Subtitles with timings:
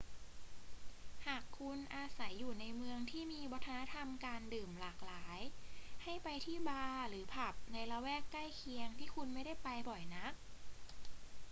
[1.25, 5.39] หากคุณอาศัยอยู่ในเมืองที่มีวัฒนธรรมการดื่มหลากหลาย
[6.03, 10.33] ให้ไปที่บาร์หรือผับในละแวกใกล้เคียงที่คุณไม่ได้ไปบ่อยนัก